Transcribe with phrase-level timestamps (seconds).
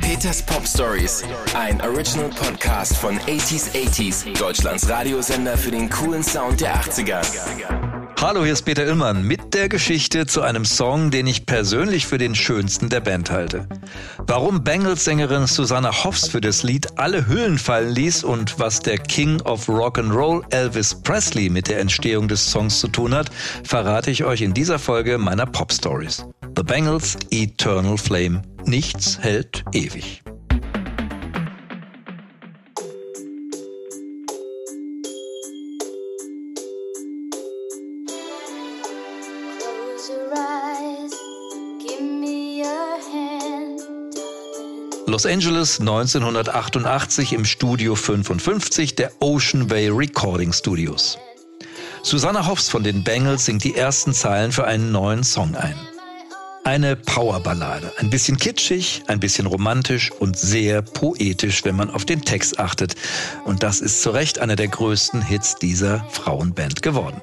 [0.00, 1.22] Peters Pop Stories,
[1.54, 7.20] ein Original Podcast von 80s 80s, Deutschlands Radiosender für den coolen Sound der 80er.
[8.22, 12.16] Hallo, hier ist Peter Illmann mit der Geschichte zu einem Song, den ich persönlich für
[12.16, 13.68] den schönsten der Band halte.
[14.26, 19.42] Warum Bengals-Sängerin Susanna Hoffs für das Lied alle Hüllen fallen ließ und was der King
[19.42, 23.30] of Rock and Roll Elvis Presley mit der Entstehung des Songs zu tun hat,
[23.62, 26.24] verrate ich euch in dieser Folge meiner Pop Stories.
[26.56, 28.40] The Bengals Eternal Flame.
[28.66, 30.22] Nichts hält ewig.
[45.06, 51.18] Los Angeles 1988 im Studio 55 der Ocean Way Recording Studios.
[52.02, 55.76] Susanna Hoffs von den Bengals singt die ersten Zeilen für einen neuen Song ein.
[56.64, 62.22] Eine Powerballade, ein bisschen kitschig, ein bisschen romantisch und sehr poetisch, wenn man auf den
[62.22, 62.94] Text achtet.
[63.44, 67.20] Und das ist zu Recht einer der größten Hits dieser Frauenband geworden.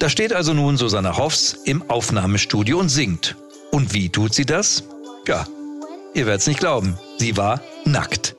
[0.00, 3.36] Da steht also nun Susanna Hoffs im Aufnahmestudio und singt.
[3.72, 4.84] Und wie tut sie das?
[5.26, 5.46] Ja,
[6.12, 6.98] ihr werdet's nicht glauben.
[7.16, 8.37] Sie war nackt.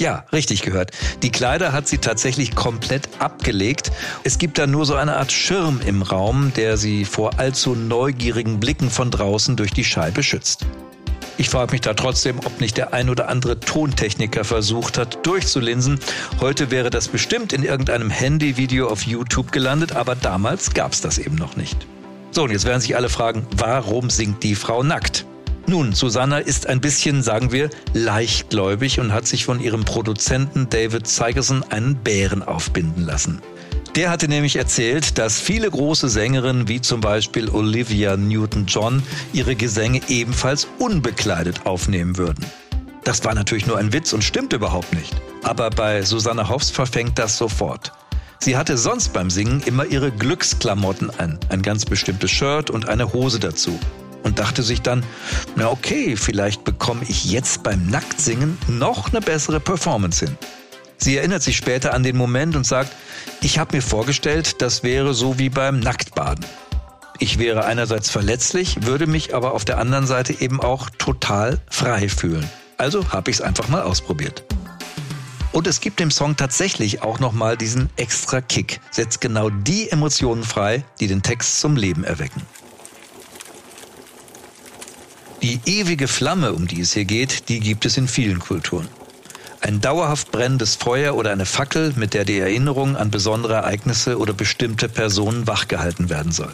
[0.00, 0.92] Ja, richtig gehört.
[1.24, 3.90] Die Kleider hat sie tatsächlich komplett abgelegt.
[4.22, 8.60] Es gibt da nur so eine Art Schirm im Raum, der sie vor allzu neugierigen
[8.60, 10.66] Blicken von draußen durch die Scheibe schützt.
[11.36, 15.98] Ich frage mich da trotzdem, ob nicht der ein oder andere Tontechniker versucht hat, durchzulinsen.
[16.40, 21.34] Heute wäre das bestimmt in irgendeinem Handyvideo auf YouTube gelandet, aber damals gab's das eben
[21.34, 21.76] noch nicht.
[22.30, 25.27] So, und jetzt werden sich alle fragen, warum singt die Frau nackt?
[25.68, 31.06] Nun, Susanna ist ein bisschen, sagen wir, leichtgläubig und hat sich von ihrem Produzenten David
[31.06, 33.42] Sigerson einen Bären aufbinden lassen.
[33.94, 39.02] Der hatte nämlich erzählt, dass viele große Sängerinnen wie zum Beispiel Olivia Newton-John
[39.34, 42.46] ihre Gesänge ebenfalls unbekleidet aufnehmen würden.
[43.04, 45.14] Das war natürlich nur ein Witz und stimmt überhaupt nicht.
[45.42, 47.92] Aber bei Susanna Hoffs verfängt das sofort.
[48.38, 53.12] Sie hatte sonst beim Singen immer ihre Glücksklamotten an, ein ganz bestimmtes Shirt und eine
[53.12, 53.78] Hose dazu
[54.22, 55.04] und dachte sich dann,
[55.56, 60.36] na okay, vielleicht bekomme ich jetzt beim Nacktsingen noch eine bessere Performance hin.
[60.98, 62.92] Sie erinnert sich später an den Moment und sagt,
[63.40, 66.44] ich habe mir vorgestellt, das wäre so wie beim Nacktbaden.
[67.20, 72.08] Ich wäre einerseits verletzlich, würde mich aber auf der anderen Seite eben auch total frei
[72.08, 72.48] fühlen.
[72.76, 74.44] Also habe ich es einfach mal ausprobiert.
[75.50, 80.44] Und es gibt dem Song tatsächlich auch nochmal diesen extra Kick, setzt genau die Emotionen
[80.44, 82.42] frei, die den Text zum Leben erwecken.
[85.42, 88.88] Die ewige Flamme, um die es hier geht, die gibt es in vielen Kulturen.
[89.60, 94.32] Ein dauerhaft brennendes Feuer oder eine Fackel, mit der die Erinnerung an besondere Ereignisse oder
[94.32, 96.52] bestimmte Personen wachgehalten werden soll.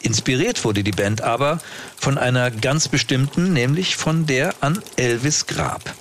[0.00, 1.58] Inspiriert wurde die Band aber
[1.96, 5.94] von einer ganz bestimmten, nämlich von der an Elvis Grab.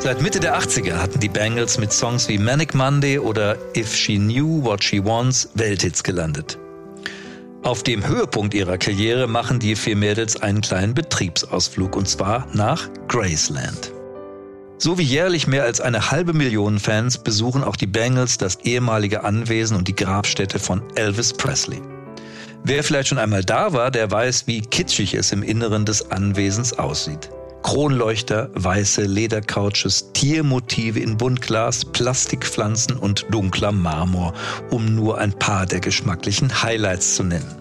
[0.00, 4.16] Seit Mitte der 80er hatten die Bangles mit Songs wie Manic Monday oder If She
[4.16, 6.56] Knew What She Wants Welthits gelandet.
[7.64, 12.88] Auf dem Höhepunkt ihrer Karriere machen die vier Mädels einen kleinen Betriebsausflug und zwar nach
[13.08, 13.92] Graceland.
[14.78, 19.24] So wie jährlich mehr als eine halbe Million Fans besuchen auch die Bangles das ehemalige
[19.24, 21.82] Anwesen und die Grabstätte von Elvis Presley.
[22.62, 26.72] Wer vielleicht schon einmal da war, der weiß, wie kitschig es im Inneren des Anwesens
[26.72, 27.30] aussieht.
[27.62, 34.34] Kronleuchter, weiße Ledercouches, Tiermotive in Buntglas, Plastikpflanzen und dunkler Marmor,
[34.70, 37.56] um nur ein paar der geschmacklichen Highlights zu nennen.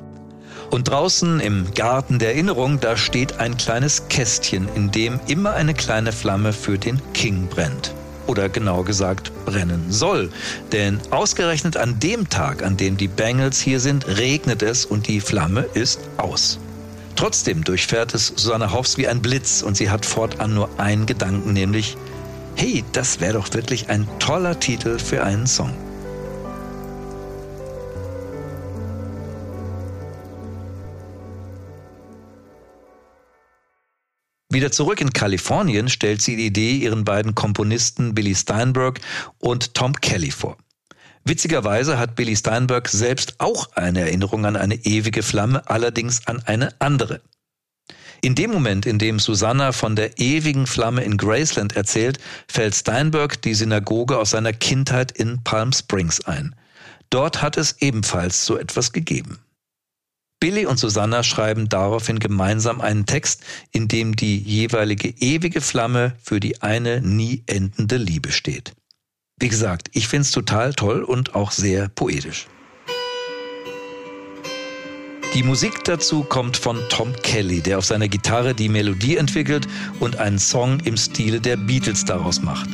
[0.70, 5.74] Und draußen im Garten der Erinnerung, da steht ein kleines Kästchen, in dem immer eine
[5.74, 7.94] kleine Flamme für den King brennt.
[8.28, 10.30] Oder genau gesagt brennen soll.
[10.74, 15.22] Denn ausgerechnet an dem Tag, an dem die Bengals hier sind, regnet es und die
[15.22, 16.60] Flamme ist aus.
[17.18, 21.52] Trotzdem durchfährt es Susanne Hoffs wie ein Blitz und sie hat fortan nur einen Gedanken,
[21.52, 21.98] nämlich,
[22.56, 25.74] hey, das wäre doch wirklich ein toller Titel für einen Song.
[34.54, 39.02] Wieder zurück in Kalifornien stellt sie die Idee ihren beiden Komponisten Billy Steinberg
[39.40, 40.56] und Tom Kelly vor.
[41.30, 46.70] Witzigerweise hat Billy Steinberg selbst auch eine Erinnerung an eine ewige Flamme, allerdings an eine
[46.80, 47.20] andere.
[48.22, 53.42] In dem Moment, in dem Susanna von der ewigen Flamme in Graceland erzählt, fällt Steinberg
[53.42, 56.56] die Synagoge aus seiner Kindheit in Palm Springs ein.
[57.10, 59.38] Dort hat es ebenfalls so etwas gegeben.
[60.40, 66.40] Billy und Susanna schreiben daraufhin gemeinsam einen Text, in dem die jeweilige ewige Flamme für
[66.40, 68.72] die eine nie endende Liebe steht.
[69.40, 72.48] Wie gesagt, ich finde es total toll und auch sehr poetisch.
[75.36, 79.68] Die Musik dazu kommt von Tom Kelly, der auf seiner Gitarre die Melodie entwickelt
[80.00, 82.68] und einen Song im Stile der Beatles daraus macht.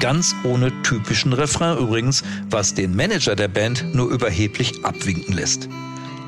[0.00, 5.68] Ganz ohne typischen Refrain übrigens, was den Manager der Band nur überheblich abwinken lässt.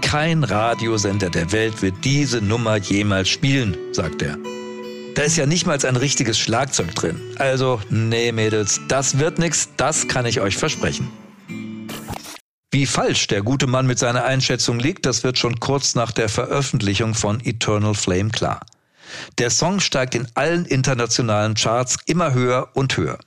[0.02, 4.38] Kein Radiosender der Welt wird diese Nummer jemals spielen, sagt er.
[5.14, 7.20] Da ist ja nicht mal ein richtiges Schlagzeug drin.
[7.38, 11.10] Also, nee, Mädels, das wird nix, das kann ich euch versprechen.
[12.72, 16.28] Wie falsch der gute Mann mit seiner Einschätzung liegt, das wird schon kurz nach der
[16.28, 18.60] Veröffentlichung von Eternal Flame klar.
[19.38, 23.18] Der Song steigt in allen internationalen Charts immer höher und höher.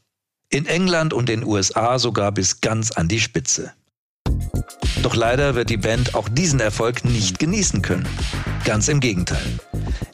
[0.50, 3.74] In England und den USA sogar bis ganz an die Spitze.
[5.02, 8.08] Doch leider wird die Band auch diesen Erfolg nicht genießen können.
[8.64, 9.60] Ganz im Gegenteil.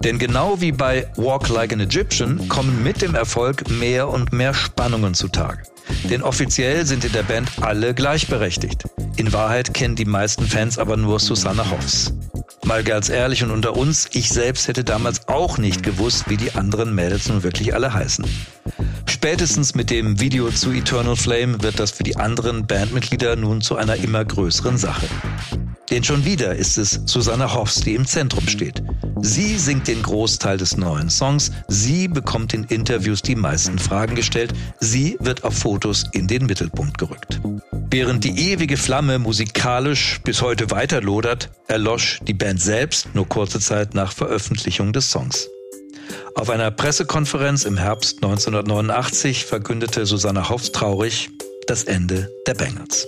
[0.03, 4.53] Denn genau wie bei Walk Like an Egyptian kommen mit dem Erfolg mehr und mehr
[4.53, 5.63] Spannungen zutage.
[6.09, 8.85] Denn offiziell sind in der Band alle gleichberechtigt.
[9.17, 12.13] In Wahrheit kennen die meisten Fans aber nur Susanna Hoffs.
[12.63, 16.53] Mal ganz ehrlich und unter uns, ich selbst hätte damals auch nicht gewusst, wie die
[16.53, 18.25] anderen Mädels nun wirklich alle heißen.
[19.05, 23.75] Spätestens mit dem Video zu Eternal Flame wird das für die anderen Bandmitglieder nun zu
[23.75, 25.07] einer immer größeren Sache.
[25.89, 28.83] Denn schon wieder ist es Susanna Hoffs, die im Zentrum steht.
[29.21, 34.53] Sie singt den Großteil des neuen Songs, sie bekommt in Interviews die meisten Fragen gestellt,
[34.79, 37.41] sie wird auf Fotos in den Mittelpunkt gerückt.
[37.91, 43.59] Während die ewige Flamme musikalisch bis heute weiter lodert, erlosch die Band selbst nur kurze
[43.59, 45.47] Zeit nach Veröffentlichung des Songs.
[46.35, 51.29] Auf einer Pressekonferenz im Herbst 1989 verkündete Susanna Hoffs traurig
[51.67, 53.07] das Ende der Bengals.